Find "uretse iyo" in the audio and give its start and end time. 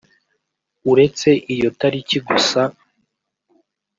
0.91-1.69